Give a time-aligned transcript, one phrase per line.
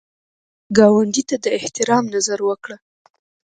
[0.77, 2.77] ګاونډي ته د احترام نظر وکړه